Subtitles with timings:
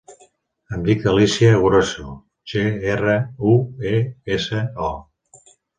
[0.77, 2.15] Em dic Alícia Grueso:
[2.55, 2.65] ge,
[2.97, 3.17] erra,
[3.53, 3.57] u,
[3.95, 3.97] e,
[4.39, 5.53] essa, o.